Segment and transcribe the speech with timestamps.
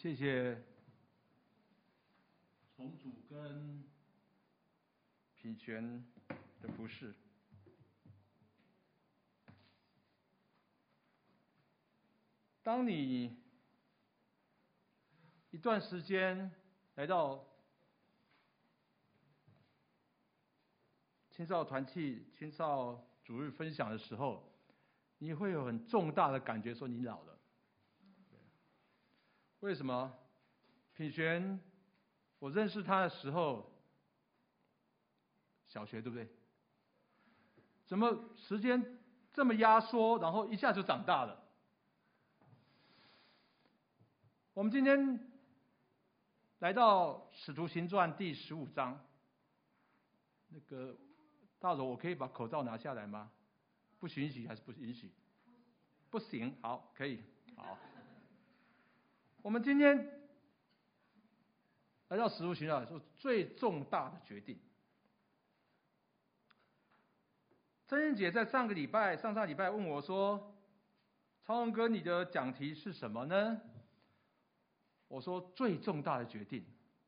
[0.00, 0.56] 谢谢
[2.76, 3.82] 重组跟
[5.34, 6.06] 品璇
[6.60, 7.12] 的服侍。
[12.62, 13.36] 当你
[15.50, 16.48] 一段时间
[16.94, 17.44] 来到
[21.32, 24.48] 青少团契、青少主日分享的时候，
[25.18, 27.37] 你会有很重大的感觉，说你老了。
[29.60, 30.16] 为什么？
[30.94, 31.60] 品璇，
[32.38, 33.72] 我认识他的时候，
[35.66, 36.28] 小学对不对？
[37.86, 38.98] 怎么时间
[39.32, 41.44] 这么压缩，然后一下就长大了？
[44.54, 45.18] 我们今天
[46.58, 49.04] 来到《使徒行传》第十五章，
[50.48, 50.96] 那个
[51.58, 53.30] 大柔，我可以把口罩拿下来吗？
[53.98, 55.12] 不允许还是不允许？
[56.10, 57.22] 不行，好，可以，
[57.56, 57.76] 好。
[59.48, 59.96] 我们今天
[62.08, 64.60] 来到使徒行传，说最重大的决定。
[67.86, 70.54] 曾英姐在上个礼拜、上上礼拜问我说
[71.46, 73.58] ：“超龙哥，你的讲题是什么呢？”
[75.08, 76.62] 我说：“最重大的决定。”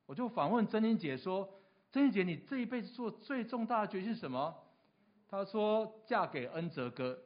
[0.06, 1.60] 我就反问曾英姐说
[1.92, 4.56] ：“曾英姐，你这一辈子做最重大的决定是什么？”
[5.28, 7.22] 她说：“嫁给恩泽哥。”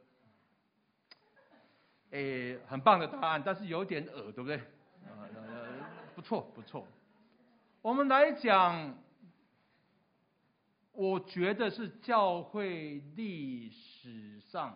[2.11, 4.61] 诶，很棒的答案，但是有点恶，对不对？
[6.25, 6.87] 错，不错。
[7.83, 8.97] 我们来讲，
[10.91, 14.75] 我觉得是教会历史上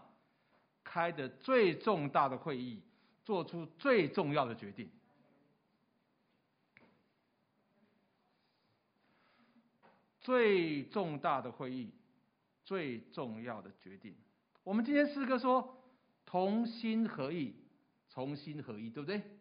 [0.83, 2.83] 开的最重大的会议，
[3.25, 4.87] 做出最重要的决定。
[10.21, 11.89] 最重大的会议，
[12.63, 14.13] 最重要的决定。
[14.63, 15.81] 我们今天诗歌说
[16.27, 17.55] 同心合意，
[18.11, 19.38] 同心合意，对不对？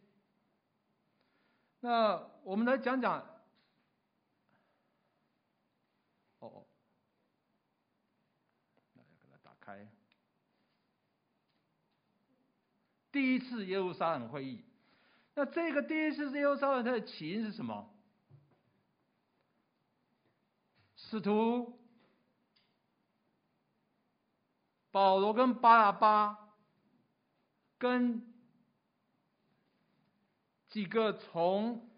[1.81, 3.21] 那我们来讲讲，
[6.41, 6.67] 哦哦，
[8.95, 9.86] 来给它打开。
[13.13, 14.64] 第一次耶路撒冷会议，
[15.35, 17.89] 那这个第一次耶路撒冷它的起因是什么？
[20.97, 21.79] 使徒
[24.91, 26.55] 保罗跟巴拿巴
[27.79, 28.27] 跟。
[30.68, 31.89] 几个从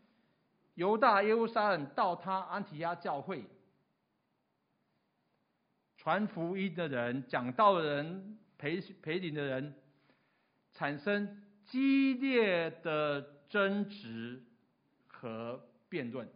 [0.75, 3.45] 犹大耶路撒冷到他安提阿教会
[5.97, 9.75] 传福音的人、讲道的人、陪陪领的人，
[10.73, 14.43] 产生激烈的争执
[15.07, 16.27] 和辩论，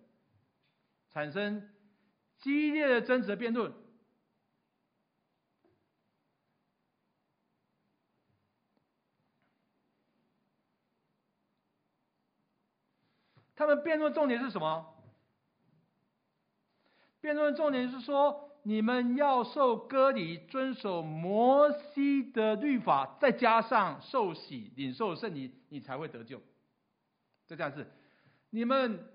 [1.10, 1.70] 产生
[2.36, 3.72] 激烈的争执辩论。
[13.56, 14.86] 他们辩论重点是什么？
[17.20, 26.38] 辩论重点是说，你们要受割礼，遵守摩西的律法，再加上受洗、领受圣灵，你才会得救。
[27.46, 27.86] 就这样子，
[28.50, 29.06] 你们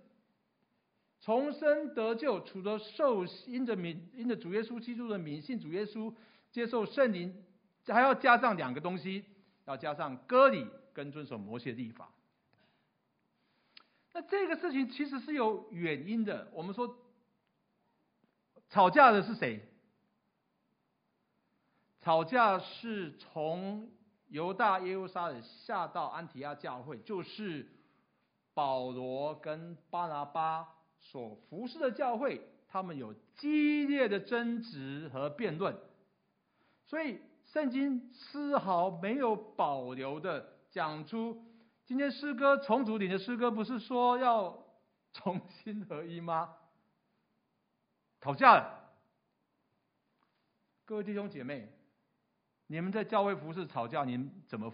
[1.19, 6.13] 重生得救，除了受因着名因着主耶稣基督的名信主耶稣，
[6.51, 7.43] 接受圣灵，
[7.87, 9.25] 还要加上两个东西，
[9.65, 12.09] 要加上割礼跟遵守摩西的律法。
[14.11, 16.49] 那这个事情其实是有原因的。
[16.51, 16.97] 我们说，
[18.69, 19.61] 吵架的是谁？
[22.01, 23.91] 吵架是从
[24.29, 27.67] 犹大耶路撒冷下到安提阿教会，就是
[28.53, 30.67] 保罗跟巴拿巴
[30.99, 35.77] 所服侍的教会，他们有激烈的争执和辩论。
[36.87, 41.45] 所以圣经丝毫没有保留的讲出。
[41.89, 44.55] 今天诗歌重组里的诗歌不是说要
[45.11, 46.55] 重新合一吗？
[48.21, 48.91] 吵架了，
[50.85, 51.67] 各位弟兄姐妹，
[52.67, 54.71] 你们在教会服侍吵架，你们怎么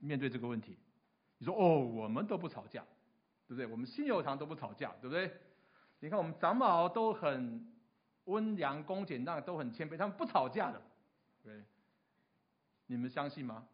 [0.00, 0.78] 面对这个问题？
[1.38, 2.82] 你说哦，我们都不吵架，
[3.46, 3.66] 对不对？
[3.66, 5.40] 我们新友堂都不吵架，对不对？
[6.00, 7.66] 你看我们长老都很
[8.24, 10.82] 温良恭俭让，都很谦卑，他们不吵架的，
[11.42, 11.64] 对，
[12.84, 13.66] 你们相信吗？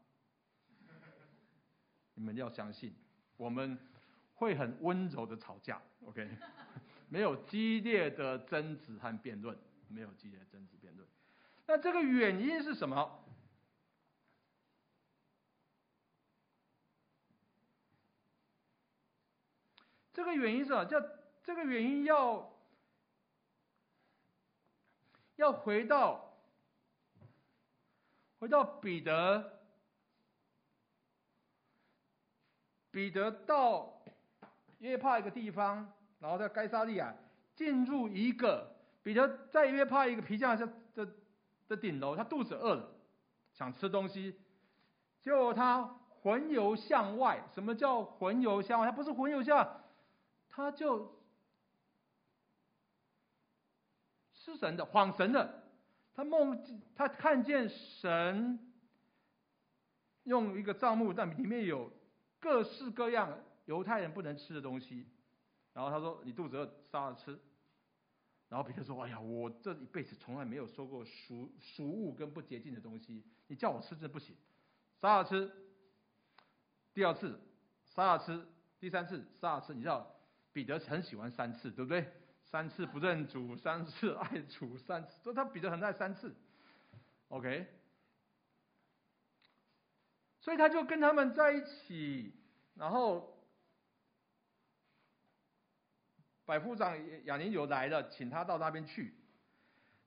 [2.14, 2.94] 你们要相信，
[3.36, 3.78] 我们
[4.34, 6.28] 会很温柔的吵架，OK？
[7.10, 9.56] 没有激烈的争执和辩论，
[9.88, 11.08] 没有激烈的争执辩论。
[11.66, 13.24] 那这个原因是什么？
[20.12, 20.84] 这个原因是什么？
[20.84, 21.00] 叫
[21.42, 22.56] 这个原因要
[25.36, 26.38] 要回到
[28.38, 29.63] 回到彼得。
[32.94, 34.00] 彼得到
[34.78, 37.12] 约帕一个地方，然后在该撒利亚
[37.56, 41.12] 进入一个彼得在约帕一个皮匠的的
[41.66, 42.88] 的顶楼，他肚子饿了，
[43.52, 44.38] 想吃东西，
[45.20, 45.82] 结果他
[46.22, 47.42] 魂游向外。
[47.52, 48.86] 什么叫魂游向外？
[48.86, 49.82] 他不是魂游向，
[50.48, 51.20] 他就
[54.34, 55.64] 失神的，恍神的。
[56.14, 56.64] 他梦，
[56.94, 58.72] 他看见神
[60.22, 61.90] 用一个帐幕，但里面有
[62.44, 65.08] 各式各样犹太人不能吃的东西。
[65.72, 67.40] 然后他说：“你肚子饿，杀了吃。”
[68.50, 74.36] 然后彼得说：“哎呀，我这一辈子从来没有说过俗俗物跟不洁净的东西，你叫我吃这不行，
[75.00, 75.50] 杀了吃。”
[76.92, 77.40] 第二次
[77.86, 78.46] 杀了吃，
[78.78, 79.72] 第三次杀了吃。
[79.72, 80.06] 你知道
[80.52, 82.06] 彼得很喜欢三次，对不对？
[82.44, 86.36] 三次不认主，三次爱主，三次，所以他彼得很爱三次。
[87.28, 87.66] OK，
[90.44, 92.30] 所以他就跟他们在一起，
[92.74, 93.34] 然后
[96.44, 96.94] 百夫长
[97.24, 99.14] 亚尼有来了，请他到那边去。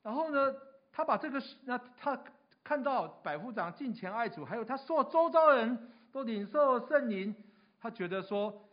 [0.03, 0.55] 然后呢，
[0.91, 2.23] 他把这个事那他
[2.63, 7.35] 看到百夫长敬虔爱主，还有他所有周遭的人都领受圣灵，
[7.79, 8.63] 他觉得说。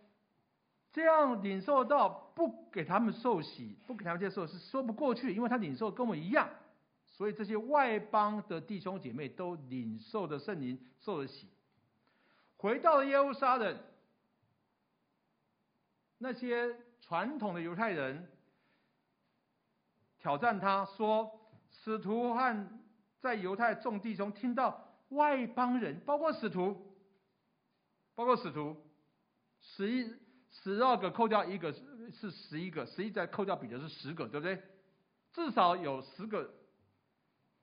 [0.93, 6.49] 这样领受到不给他们受洗，不给他们接受是说不过去，因为他领受跟我一样，
[7.05, 11.49] 所以这些外邦的弟兄姐妹都领受的圣灵，受了洗，
[12.65, 13.79] 回到了耶路撒冷，
[16.17, 18.27] 那些传统的犹太人
[20.17, 21.31] 挑战他说，
[21.69, 22.69] 使徒和
[23.21, 26.97] 在犹太众弟兄听到外邦人，包括使徒，
[28.15, 28.75] 包括使徒，
[29.61, 30.11] 十一。
[30.63, 31.71] 十二个扣掉一个
[32.13, 34.63] 是十一个，十一再扣掉彼得是十个，对不对？
[35.33, 36.49] 至少有十个，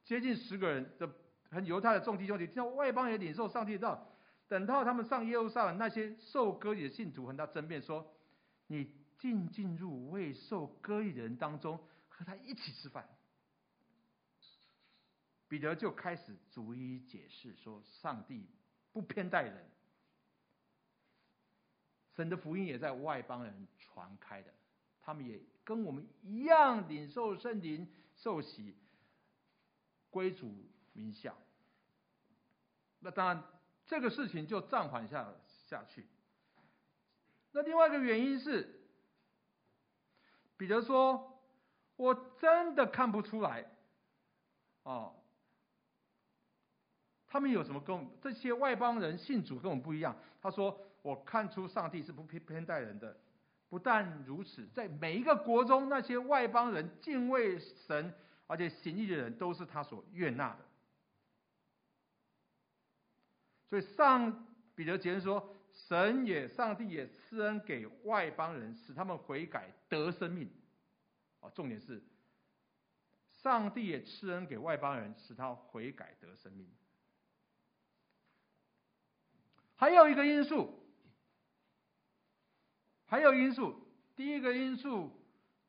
[0.03, 1.09] 接近十个人的
[1.49, 4.10] 很犹太的众弟兄，你听到外邦人领受上帝的道，
[4.51, 8.13] 等到他们上耶路撒冷，那些受割礼的信徒和他争辩说
[8.67, 13.07] ：“你竟进入未受割礼的人当中和他一起吃饭。”
[15.47, 18.45] 彼得就开始逐一解释说：“上帝
[18.91, 19.71] 不偏待人。”
[22.17, 24.53] 神的福音也在外邦人传开的，
[24.99, 28.75] 他们也跟我们一样领受圣灵、受洗、
[30.09, 30.53] 归主
[30.91, 31.33] 名下。
[32.99, 33.41] 那当然，
[33.91, 35.27] 这个事情就暂缓下
[35.67, 36.07] 下去。
[37.51, 38.79] 那另外一个原因是，
[40.55, 41.37] 彼得说
[41.97, 43.69] ：“我真的看不出来，
[44.83, 45.13] 哦，
[47.27, 50.79] 他们有什么跟我们这些外邦人信主跟我们不一样。”他说。
[51.03, 53.17] 我看出上帝是不偏偏待人的，
[53.69, 58.13] 不但如此，在每一个国中，那些外邦人敬畏神
[58.45, 60.59] 而且行义的人，都是他所悦纳的。
[63.71, 64.45] 所以上
[64.75, 70.51] 彼得结论说，神也上帝也赐恩给外邦人，使他们悔改得生命。
[71.39, 72.03] 啊，重点是，
[73.29, 76.69] 上帝也赐恩给外邦人，使他悔改得生命。
[79.77, 80.77] 还有一个因素。
[83.05, 83.87] 还有因素，
[84.17, 85.17] 第一个因素，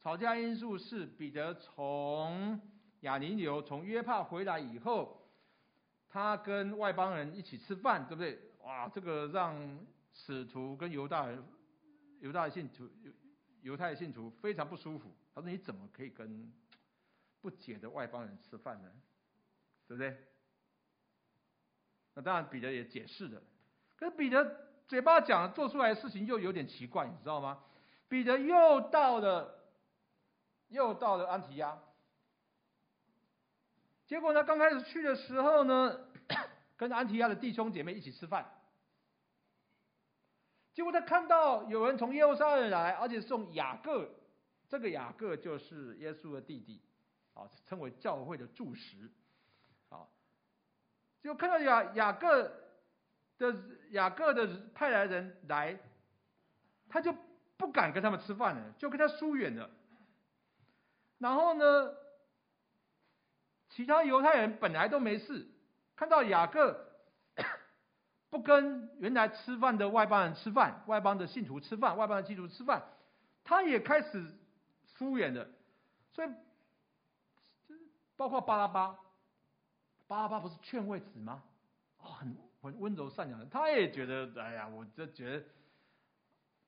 [0.00, 2.60] 吵架因素是彼得从
[3.02, 5.21] 亚尼流从约帕回来以后，
[6.12, 8.38] 他跟外邦人一起吃饭，对不对？
[8.64, 9.56] 哇，这个让
[10.12, 11.42] 使徒跟犹大人、
[12.20, 13.12] 犹大信徒、犹
[13.62, 15.10] 犹太信徒非常不舒服。
[15.34, 16.52] 他说：“你怎么可以跟
[17.40, 18.92] 不洁的外邦人吃饭呢？
[19.88, 20.14] 对不对？”
[22.14, 23.42] 那当然，彼得也解释了，
[23.96, 24.68] 可是彼得。
[24.88, 27.64] 嘴巴讲做出来的事情又有点奇怪，你知道吗？
[28.08, 29.64] 彼得又到了，
[30.68, 31.78] 又到了安提亚。
[34.12, 35.98] 结果呢，刚开始去的时候呢，
[36.76, 38.46] 跟安提亚的弟兄姐妹一起吃饭。
[40.74, 44.06] 结果他看到有人从耶路撒冷来，而且送雅各，
[44.68, 46.82] 这个雅各就是耶稣的弟弟，
[47.32, 49.10] 啊，称为教会的柱石，
[49.88, 50.04] 啊，
[51.22, 52.52] 就看到雅雅各。
[53.38, 53.56] 的
[53.92, 55.76] 雅各的派来人来，
[56.86, 57.16] 他就
[57.56, 59.70] 不敢跟他们吃饭了，就跟他疏远了。
[61.16, 61.94] 然后呢，
[63.74, 65.46] 其他犹太人本来都没事，
[65.96, 66.86] 看到雅各
[68.30, 72.82] 不跟原来吃饭的外邦人吃饭，外邦的信徒吃饭，外邦的基督徒吃饭，
[73.44, 74.24] 他也开始
[74.96, 75.46] 疏远了。
[76.12, 76.28] 所以，
[78.16, 78.96] 包括巴拉巴，
[80.06, 81.42] 巴拉巴不是劝慰子吗？
[81.98, 82.36] 哦，很。
[82.62, 85.44] 很温柔善良的，他也觉得，哎呀，我就觉得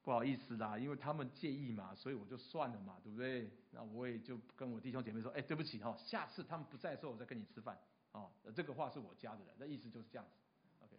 [0.04, 3.50] 不好意思啦，因为他们介意嘛，所以我就算了嘛，对不对？
[3.70, 7.78] 那我也就跟我弟兄姐妹说，哎，对不起哈，下次他们不在的时候，我再跟你吃饭
[8.12, 8.28] 啊。
[8.54, 10.84] 这个话是我家的人，那意思就是这样子。
[10.84, 10.96] OK。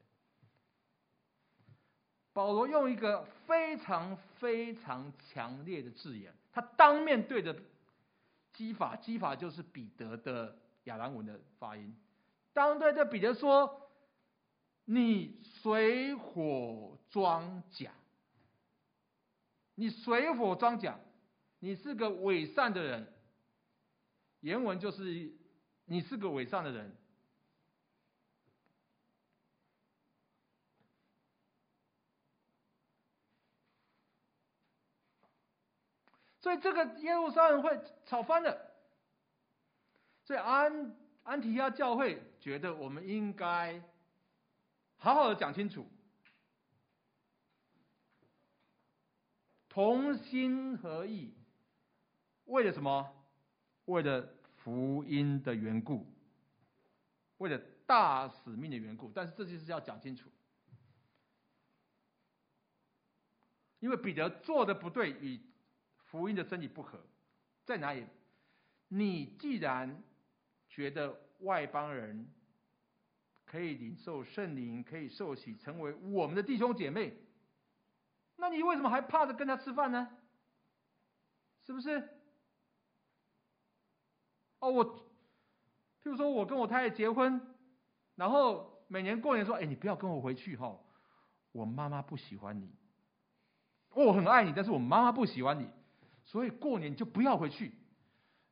[2.34, 7.56] 保罗用一个非常非常强烈的字眼，他当面对着
[8.54, 11.96] 基法，基法就是彼得的亚兰文的发音，
[12.54, 13.90] 当对着彼得说
[14.86, 17.92] ：“你水火装甲，
[19.76, 21.00] 你水火装甲，
[21.60, 23.14] 你是个伪善的人。”
[24.42, 25.32] 原文就是
[25.86, 26.96] ：“你是个伪善的人。”
[36.42, 38.72] 所以这个耶路撒冷会吵翻了，
[40.26, 43.82] 所以安安提亚教会觉得我们应该
[44.98, 45.90] 好好的讲清楚，
[49.76, 51.34] 同心合意，
[52.46, 53.14] 为了什么？
[53.84, 56.08] 为了福音的缘故，
[57.40, 59.12] 为了大使命的缘故。
[59.14, 60.30] 但是这件事要讲清楚，
[63.82, 65.42] 因为彼得做的不对，与。
[66.06, 66.98] 福音的真理不合，
[67.66, 68.06] 在哪里？
[68.88, 70.02] 你既然
[70.70, 72.26] 觉得外邦人
[73.44, 77.18] 可以领受圣灵，可以受洗，成为我们的弟兄姐妹，
[78.38, 80.10] 那你为什么还怕着跟他吃饭呢？
[81.66, 82.10] 是不是？
[84.60, 85.02] 哦，我，譬
[86.04, 87.42] 如说我跟我太太结婚，
[88.16, 90.80] 然后每年过年说，哎，你不要跟我回去哈，
[91.52, 92.70] 我妈妈不喜欢你。
[93.92, 95.70] 我很爱你，但是我妈妈不喜欢你。
[96.26, 97.72] 所以过年就不要回去，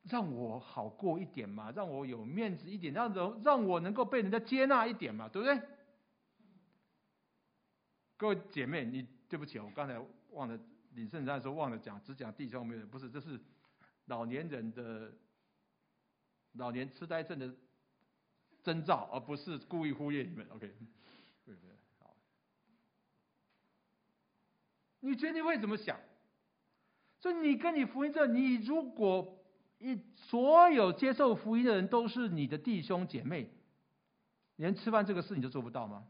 [0.04, 5.62] 让我好过一点嘛，让我有面子一点，让人让我能够被人家接纳一点嘛，对不对？
[8.18, 10.00] 各位姐妹，你对不起，我刚才
[10.30, 10.56] 忘了
[10.94, 13.40] 领圣餐的时候忘了讲，只讲弟兄妹，不是，这是
[14.06, 15.12] 老年人的
[16.52, 17.52] 老年痴呆症的
[18.62, 20.48] 征兆，而不是故意忽略你们。
[20.52, 20.72] OK，
[21.46, 22.16] 对对，好，
[25.00, 26.00] 你觉得你会怎么想？
[27.18, 29.44] 所以你跟你福音者，你如果
[29.80, 33.50] 一所有接受福音的人都是你的弟兄姐妹，
[34.58, 36.06] 连吃饭这个事你都做不到吗？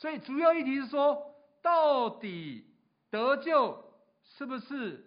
[0.00, 2.64] 所以主要议题是说，到底
[3.10, 3.84] 得救
[4.24, 5.06] 是不是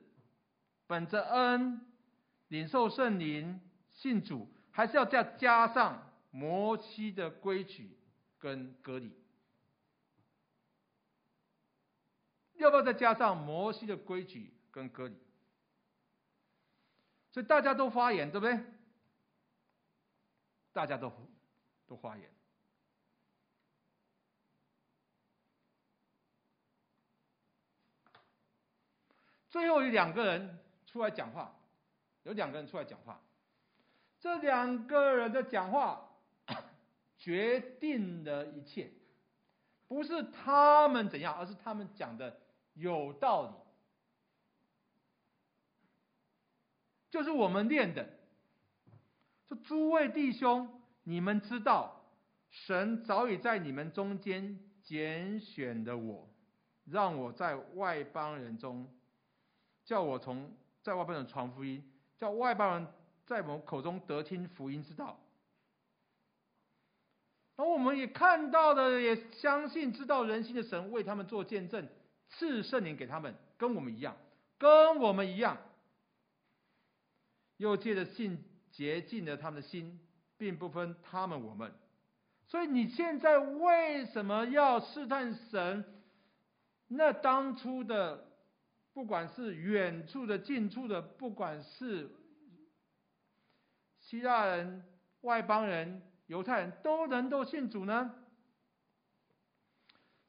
[0.86, 1.82] 本着恩
[2.50, 3.60] 领受圣灵
[3.90, 7.98] 信主，还是要再加上摩西的规矩
[8.38, 9.12] 跟割礼？
[12.54, 15.18] 要不要再加上摩西的规矩跟割礼？
[17.32, 18.64] 所以大家都发言，对不对？
[20.72, 21.12] 大家都
[21.88, 22.30] 都发言。
[29.54, 30.58] 最后有两个人
[30.88, 31.56] 出来讲话，
[32.24, 33.22] 有两个人出来讲话。
[34.20, 36.10] 这两个人的讲话
[37.20, 38.92] 决定了一切，
[39.88, 42.40] 不是他们怎样，而是他们讲的。
[42.74, 43.54] 有道理，
[47.12, 48.10] 就是我们念的。
[49.48, 52.02] 说诸位弟兄，你们知道，
[52.50, 56.28] 神早已在你们中间拣选的我，
[56.86, 58.92] 让我在外邦人中，
[59.86, 61.84] 叫我从在外邦人传福音，
[62.18, 62.88] 叫外邦人
[63.26, 65.20] 在我们口中得听福音之道。
[67.56, 71.88] 而我们也看到的，也相信知道人心的神为他们做见证。
[72.30, 74.18] 赐圣灵给他们，跟我们一样，
[74.58, 75.56] 跟我们一样，
[77.58, 80.00] 又借着信洁净了他们的心，
[80.36, 81.72] 并不分他们我们。
[82.48, 85.86] 所以你现在为什么要试探神？
[86.88, 88.33] 那当初的，
[88.94, 92.10] 不管是远处的、近处的，不管是
[94.00, 94.84] 希腊人、
[95.22, 98.14] 外邦人、犹太人都能够信主呢？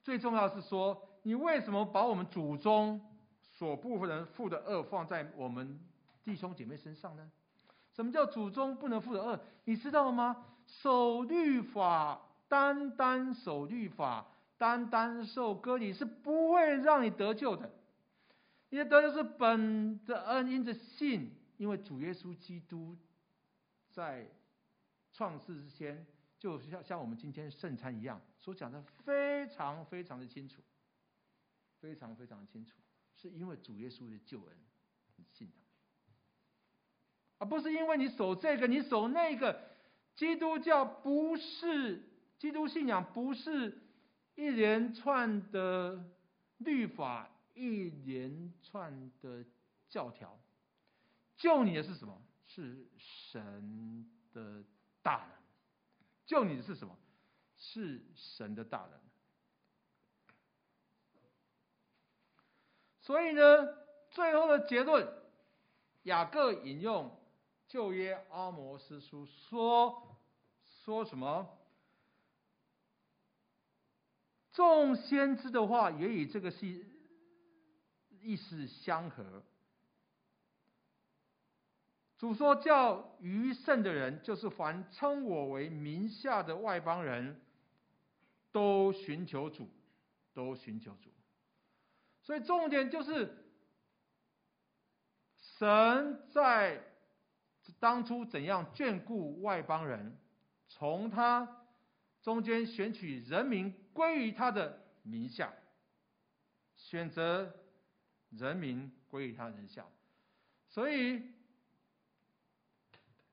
[0.02, 1.10] 最重要是说。
[1.26, 3.00] 你为什么把我们祖宗
[3.40, 5.80] 所不能负的恶放在我们
[6.22, 7.30] 弟兄姐妹身上呢？
[7.94, 9.40] 什么叫祖宗不能负的恶？
[9.64, 10.44] 你知道吗？
[10.66, 14.26] 守律法，单单守律法，
[14.58, 17.70] 单单受割礼是不会让你得救的。
[18.74, 22.96] 你的得救是本着恩，因着信，因为主耶稣基督
[23.92, 24.28] 在
[25.12, 26.04] 创世之前，
[26.40, 30.60] 就像像我们今天圣餐一样，所讲的非常非常的清楚。
[31.78, 32.76] 非常非常的清楚，
[33.14, 34.56] 是因为主耶稣的救恩，
[35.14, 35.62] 你信他，
[37.38, 39.70] 而不是因为你守这个，你守那个。
[40.16, 42.02] 基督教不是
[42.38, 43.78] 基督信仰，不是
[44.34, 46.04] 一连串的
[46.58, 49.44] 律法，一连串的
[49.88, 50.38] 教条。
[51.36, 52.20] 救你的是什么？
[52.46, 54.62] 是神的
[55.02, 55.42] 大能，
[56.26, 56.96] 救你的是什么？
[57.56, 59.00] 是神的大能。
[63.00, 63.42] 所以呢，
[64.10, 65.12] 最后的结论，
[66.04, 67.18] 雅各引用
[67.66, 70.16] 旧约阿摩斯书说，
[70.84, 71.58] 说什么？
[74.52, 76.86] 众先知的话也与这个是
[78.24, 79.42] 意思相合。
[82.16, 87.40] 主说：“叫余剩的人，就是凡称我为名下的外邦人，
[88.50, 89.68] 都寻求主，
[90.32, 91.10] 都寻求主。”
[92.22, 93.36] 所以重点就是，
[95.36, 96.82] 神在
[97.78, 100.16] 当初怎样眷顾外邦人，
[100.68, 101.66] 从他
[102.22, 105.52] 中间选取人民归于他的名下，
[106.76, 107.54] 选择
[108.36, 109.86] 人民归于他人下。
[110.68, 111.22] 所以，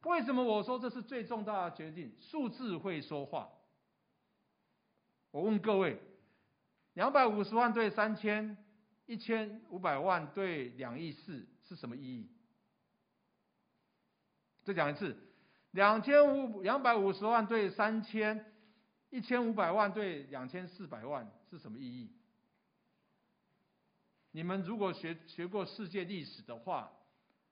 [0.04, 2.12] 为什么我说这是最重大的决定？
[2.20, 3.50] 数字会说话。
[5.32, 6.02] 我问各位，
[6.94, 8.58] 两百五十万对三千。
[9.08, 12.30] 一千五百万对两亿四是什么意义？
[14.64, 15.18] 再讲一次，
[15.72, 18.54] 两千五两百五十万对三千，
[19.10, 22.10] 一千五百万对两千四百万是什么意义？
[24.32, 26.92] 你们如果学学过世界历史的话，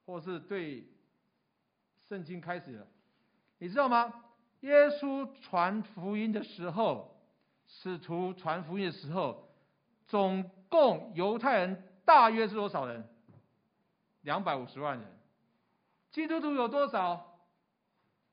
[0.05, 0.87] 或是对
[2.07, 2.85] 圣经开始，
[3.57, 4.13] 你知道吗？
[4.61, 7.15] 耶稣传福音的时候，
[7.67, 9.45] 使徒传福音的时候。
[10.07, 13.07] 总共犹太人大约是多少人？
[14.21, 15.07] 两百五十万人。
[16.09, 17.39] 基督徒有多少？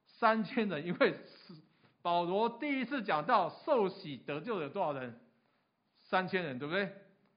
[0.07, 0.87] 三千人。
[0.87, 1.55] 因为是
[2.00, 5.21] 保罗第一次讲到受洗得救有多少人？
[5.99, 6.91] 三千人，对不对？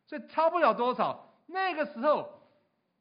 [0.10, 1.36] 所以差不了多少。
[1.46, 2.42] 那个时候，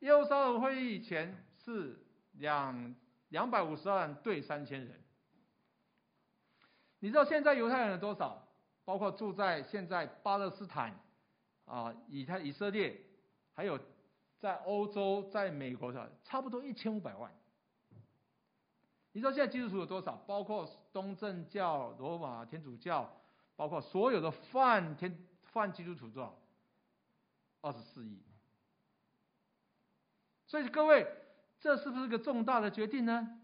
[0.01, 1.99] 耶路撒冷会议以前是
[2.33, 2.95] 两
[3.31, 5.03] 两百五十万对三千人。
[6.99, 8.47] 你知道现在犹太人有多少？
[8.85, 10.95] 包括住在现在巴勒斯坦。
[11.65, 12.99] 啊，以他以色列，
[13.55, 13.79] 还有
[14.39, 17.33] 在欧洲、在美国的，差不多一千五百万。
[19.13, 20.17] 你知道现在基督徒有多少？
[20.27, 23.11] 包括东正教、罗马天主教，
[23.57, 26.39] 包括所有的泛天泛基督徒多少？
[27.61, 28.23] 二十四亿。
[30.47, 31.07] 所以各位，
[31.61, 33.41] 这是不是个重大的决定呢？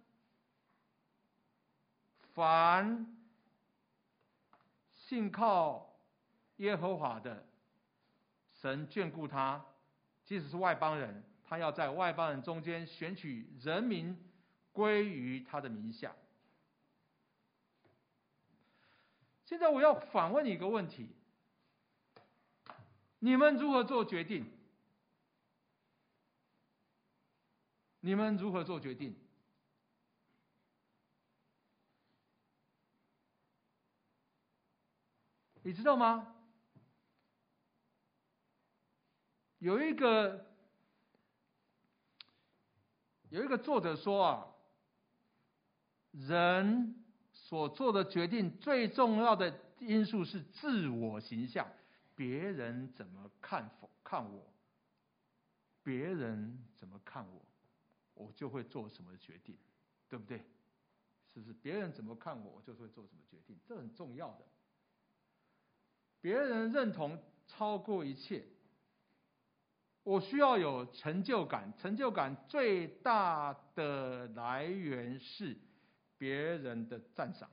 [2.32, 3.06] 凡
[4.92, 5.98] 信靠
[6.56, 7.46] 耶和华的。
[8.48, 9.62] 神眷顾他，
[10.24, 14.18] 即使是外邦人，他要在外邦人中间选取人民
[14.72, 16.16] 归于他的名下。
[19.44, 21.13] 现在我要反问你一个问题：
[23.24, 24.44] 你们如何做决定？
[28.00, 29.16] 你们如何做决定？
[35.62, 36.34] 你知道吗？
[39.56, 40.44] 有一个
[43.30, 44.46] 有一个作者说啊，
[46.10, 51.66] 人所做的决定最重要的因素是自我形象，
[52.14, 54.46] 别人怎么看否看我，
[55.82, 57.44] 别人怎么看我，
[58.14, 59.56] 我就会做什么决定，
[60.08, 60.44] 对不对？
[61.32, 61.52] 是不是？
[61.52, 64.44] 别人怎么看我，我就会做什么决定，这很重要的。
[66.20, 68.46] 别人认同超过一切。
[70.04, 75.56] 我需要有成就感，成就感最大的来源是
[76.18, 77.50] 别人的赞赏。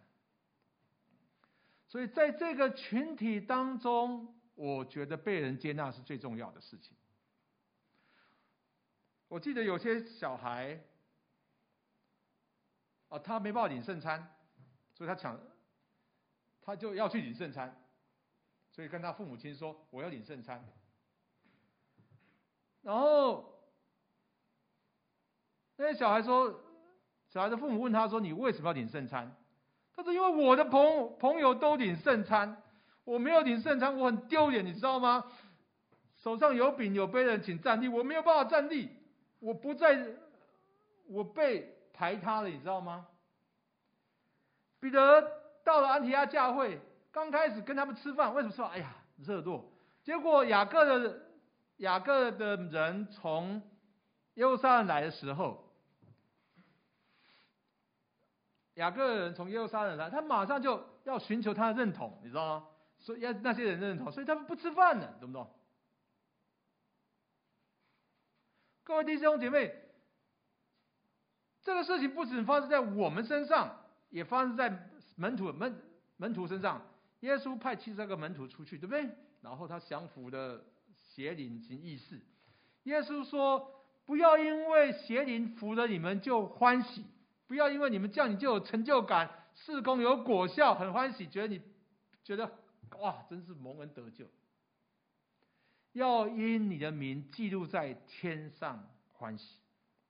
[1.87, 6.95] 所以在这个群体当中，我觉得被人接纳是最重要的事情。
[9.27, 10.79] 我记得有些小孩，
[13.07, 14.35] 啊，他没办法领圣餐，
[14.93, 15.39] 所以他抢，
[16.61, 17.81] 他就要去领圣餐，
[18.69, 20.63] 所以跟他父母亲说：“我要领圣餐。”
[22.83, 23.57] 然后，
[25.77, 26.61] 那些小孩说，
[27.29, 29.33] 小孩的父母问他说：“你为什么要领圣餐？”
[29.95, 32.60] 他说：“因为我的朋朋友都领圣餐，
[33.11, 35.25] 我没有领圣餐，我很丢脸，你知道吗？
[36.17, 38.89] 手上有饼有杯的人请站立，我没有办法站立，
[39.39, 40.05] 我不在，
[41.09, 43.07] 我被排他了，你知道吗？”
[44.79, 45.21] 彼得
[45.63, 46.79] 到了安提阿教会，
[47.11, 49.69] 刚开始跟他们吃饭，为什么说：“哎呀，热络。”
[50.03, 51.21] 结果雅各的。
[51.77, 53.59] 雅各的人从
[54.35, 55.67] 耶路撒冷来的时候，
[58.75, 62.67] 雅各的人从耶路撒冷来，他马上就要寻求他的认同，你知道吗？
[63.01, 65.51] 所以要那些人认同，所以他们不吃饭了，懂不懂？
[68.83, 69.73] 各位弟兄姐妹，
[71.61, 75.81] 这个事情不仅发生在我们身上，也发生在门徒门
[76.17, 76.81] 门徒身上，
[77.21, 79.09] 耶稣派七十二个门徒出去，对不对？
[79.41, 80.63] 然后他降服了
[80.99, 82.21] 邪灵行异事。
[82.83, 87.05] 耶稣说：“不要因为邪灵服了你们就欢喜，
[87.47, 91.61] 不要因为你们这样你就有成就感，事工有果效，很欢喜，觉得你
[92.23, 92.51] 觉得
[92.99, 94.27] 哇，真是蒙恩得救。
[95.93, 99.59] 要因你的名记录在天上欢喜，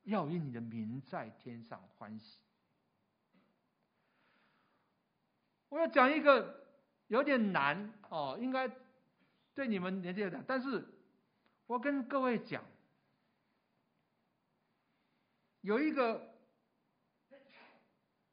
[0.03, 2.39] 要因你的名在天上欢喜。”
[5.69, 6.67] 我要讲一个
[7.07, 8.69] 有点难哦，应该
[9.55, 10.85] 对你们年纪有点，但是
[11.65, 12.63] 我跟各位讲，
[15.61, 16.35] 有一个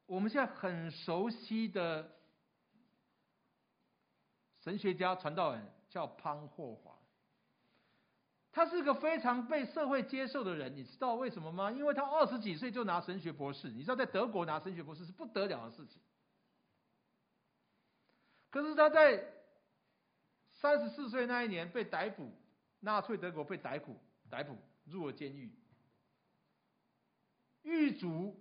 [0.05, 2.18] 我们现在很熟悉的
[4.59, 6.97] 神学家传道人叫潘霍华，
[8.51, 11.71] 他是个非常被社会接受的人，你知道为什么吗？
[11.71, 16.01] 因为他二十几岁就拿神学博士，你知道在德国拿神学博士是不得了的事情。
[18.49, 19.23] 可是他在
[20.51, 22.31] 三十四岁那一年被逮捕，
[22.79, 23.95] 纳粹德国被逮捕，
[24.29, 25.51] 逮捕入了监狱。
[27.61, 28.35] 狱卒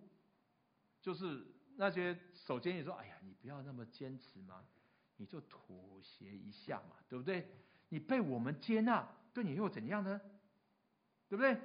[1.03, 4.65] 就是那些守监狱说：“哎呀，你不要那么坚持嘛，
[5.19, 7.47] 你就妥协一下嘛，对不对？
[7.91, 10.19] 你被我们接纳，对你又怎样呢？
[11.29, 11.61] 对不对？”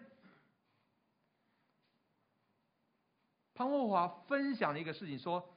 [3.55, 5.55] 潘霍华分享了一个事情，说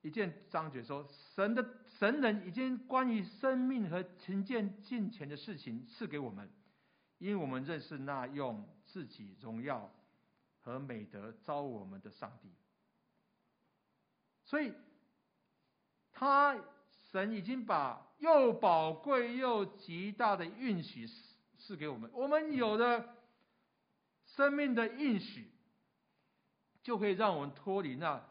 [0.00, 1.64] 一件章节说神的。
[1.98, 6.48] 神人已经关于生命和勤俭敬虔的事情赐给我们，
[7.18, 9.92] 因为我们认识那用自己荣耀
[10.60, 12.52] 和美德招我们的上帝。
[14.44, 14.72] 所以，
[16.12, 16.56] 他
[17.10, 21.06] 神已经把又宝贵又极大的应许
[21.58, 22.10] 赐给我们。
[22.14, 23.04] 我们有的
[24.24, 25.50] 生命的应许，
[26.82, 28.22] 就可以让我们脱离那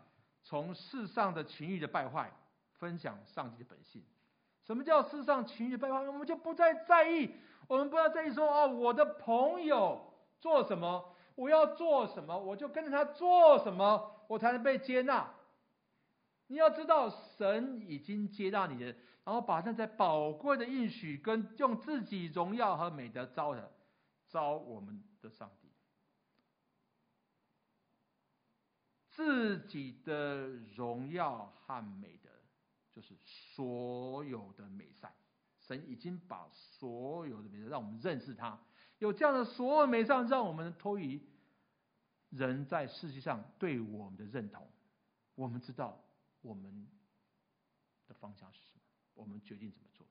[0.44, 2.32] 从世上的情欲的败坏。
[2.80, 4.04] 分享上帝的本性，
[4.64, 6.00] 什么叫世上情欲败坏？
[6.02, 7.32] 我们就不再在意，
[7.68, 15.28] 我们不要在意说哦，我的朋友做什么，我要做什么，我就跟着他做什么，我才能被接纳。
[16.48, 18.86] 你要知道，神已经接纳你的，
[19.24, 23.72] 然后把那在宝贵的应许跟用自己荣耀和美德招的，
[24.28, 25.70] 招我们的上帝，
[29.12, 32.30] 自己的荣耀和美德。
[32.94, 33.16] 就是
[33.54, 35.14] 所有的美善，
[35.60, 38.60] 神已经把所有的美善让我们认识他，
[38.98, 41.22] 有这样的所有美善，让我们脱离
[42.32, 44.68] 人在世界上对我们的认同。
[45.36, 46.04] 我们知道
[46.48, 46.88] 我们
[48.08, 48.82] 的方向是什么，
[49.14, 50.08] 我们决定怎么做。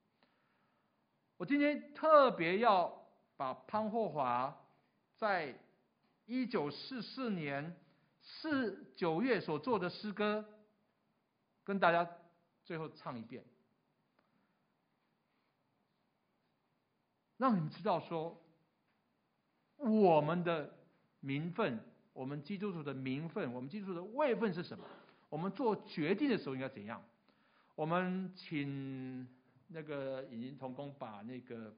[1.36, 4.56] 我今天特别要把潘霍华
[5.16, 5.58] 在
[6.26, 7.76] 一九四四年
[8.20, 9.78] 四九月所做。
[9.78, 10.44] 的诗歌
[11.64, 12.08] 跟大家。
[12.66, 13.44] 最后唱一遍，
[17.36, 18.42] 让你们知道说，
[19.76, 20.74] 我们的
[21.20, 21.78] 名分，
[22.12, 24.84] 我们基督徒的名分，我们基督徒的位分是什么？
[25.28, 27.02] 我们做决定的时候应该怎样？
[27.74, 29.28] 我们请
[29.68, 31.76] 那个影音童工把那个，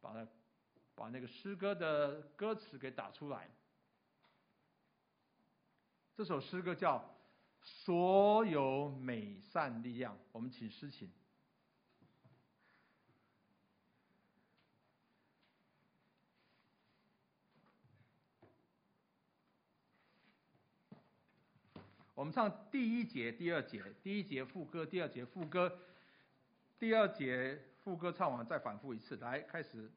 [0.00, 0.26] 把
[0.94, 3.48] 把那个诗歌的歌词给打出来。
[6.14, 7.14] 这首诗歌叫。
[7.60, 11.10] 所有美善力量，我们请诗琴。
[22.18, 25.72] 我们唱第一节、第二节，第一节副歌，第二节副歌，
[26.76, 29.88] 第二节副歌唱完再反复一次，来开始。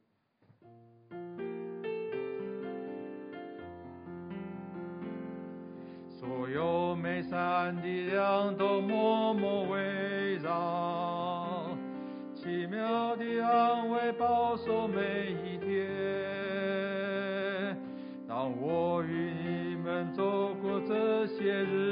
[6.08, 11.76] 所有美善的量都默默围绕，
[12.36, 15.82] 奇妙的安慰保守每一天。
[18.28, 21.91] 当我与你们走过这些日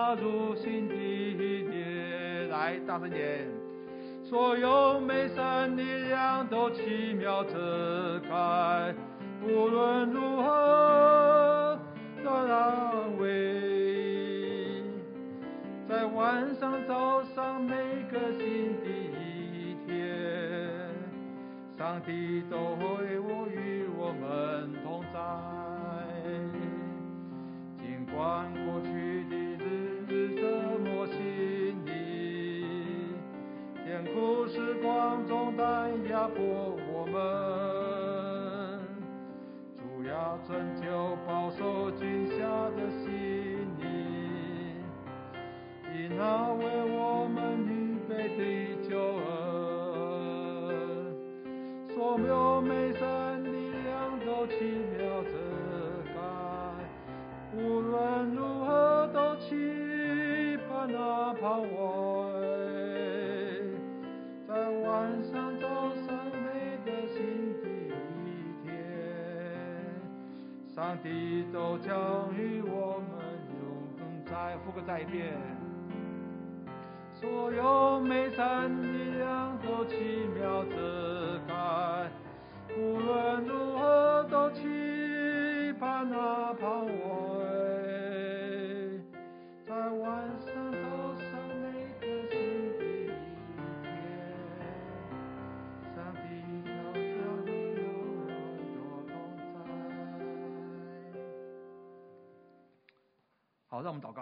[0.00, 1.34] 们踏入新的一
[1.68, 3.46] 年，来大声点！
[4.24, 8.94] 所有美善力量都奇妙遮盖。
[9.42, 11.78] 无论如何
[12.24, 14.82] 的安慰，
[15.86, 17.74] 在晚上、早上每
[18.10, 19.98] 个新的一天，
[21.76, 23.04] 上帝都会
[23.52, 25.59] 与我们同在。
[36.36, 36.89] poor
[77.20, 79.94] 所有美善力量都奇
[80.34, 82.10] 妙遮盖，
[82.78, 87.38] 无论如何都期盼那盼望，
[89.66, 90.78] 在晚上早
[91.18, 91.28] 上
[91.60, 91.66] 每
[92.00, 92.38] 个新
[92.78, 93.12] 的一天，
[95.94, 96.18] 上帝
[96.64, 96.98] 都将
[97.44, 97.48] 与
[97.84, 99.12] 我们同
[99.52, 99.58] 在。
[103.68, 104.19] 好，让我们祷告。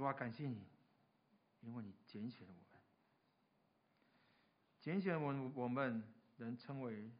[0.00, 0.66] 主啊，感谢你，
[1.60, 2.80] 因为你拣选了我们，
[4.80, 6.02] 拣选我们，我们
[6.38, 7.12] 能称为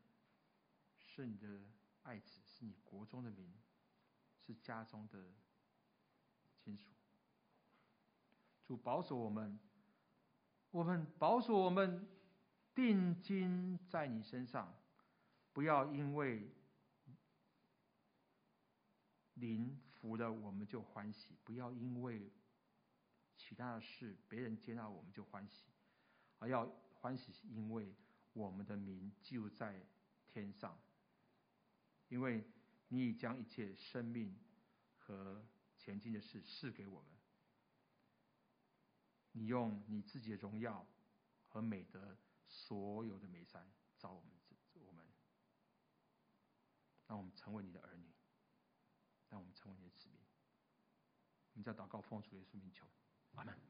[0.98, 1.60] 是你的
[2.04, 3.52] 爱子，是你国中的民，
[4.38, 5.30] 是家中的
[6.56, 6.88] 亲属。
[8.64, 9.60] 主保守我们，
[10.70, 12.08] 我们保守我们
[12.74, 14.74] 定睛在你身上，
[15.52, 16.50] 不要因为
[19.34, 22.32] 灵服了我们就欢喜，不要因为。
[23.50, 25.64] 其他的事，别人接纳我们就欢喜，
[26.38, 27.92] 而要欢喜是，因为
[28.32, 29.84] 我们的名就在
[30.28, 30.78] 天上。
[32.06, 32.44] 因为
[32.86, 34.38] 你已将一切生命
[34.96, 35.44] 和
[35.76, 37.10] 前进的事赐给我们，
[39.32, 40.86] 你用你自己的荣耀
[41.48, 44.30] 和美德，所有的美善造我们，
[44.74, 45.04] 我们，
[47.08, 48.14] 让我们成为你的儿女，
[49.28, 50.20] 让我们成为你的子民。
[51.54, 52.86] 我们在祷告奉主耶稣名求。
[53.36, 53.69] 阿门。